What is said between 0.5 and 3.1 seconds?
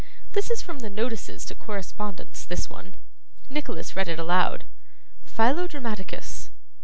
from the notices to correspondents, this one.'